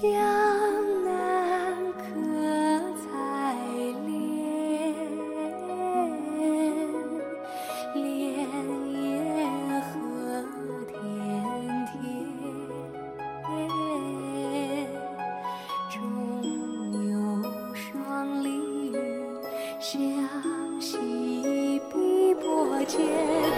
[0.00, 0.02] 江
[1.04, 2.02] 南可
[2.98, 3.06] 采
[4.04, 4.10] 莲
[7.94, 8.02] 莲
[8.90, 9.00] 叶
[9.80, 9.94] 何
[10.90, 10.92] 田
[11.86, 13.46] 田
[15.88, 15.94] 中
[17.08, 17.14] 有
[17.72, 18.48] 双鲤
[18.90, 18.92] 鱼
[19.78, 19.94] 相
[20.80, 20.90] 戏
[21.92, 23.53] 碧波间。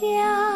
[0.00, 0.47] 家。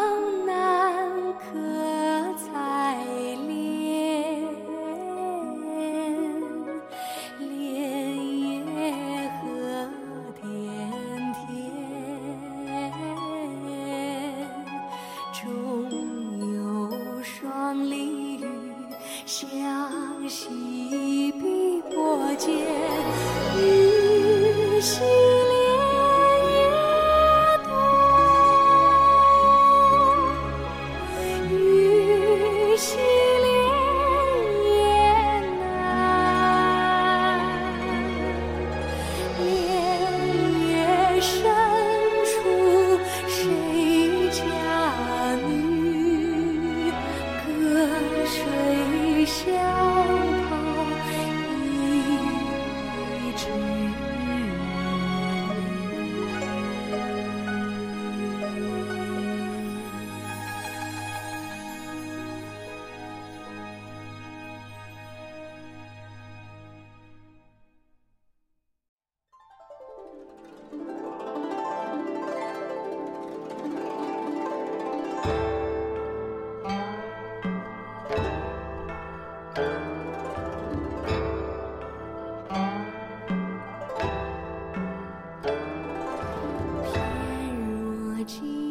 [88.23, 88.62] achieve.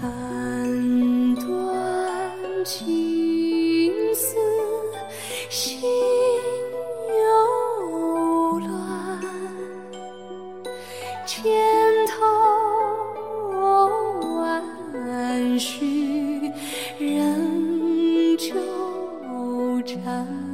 [0.00, 1.44] 斩断
[2.64, 4.36] 情丝
[5.48, 5.80] 心
[7.22, 8.68] 又乱，
[11.24, 11.42] 千
[12.08, 12.14] 头
[14.36, 16.52] 万绪
[16.98, 18.52] 仍纠
[19.86, 20.45] 缠，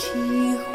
[0.00, 0.69] 喜欢。